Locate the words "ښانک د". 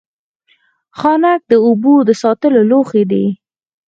0.99-1.53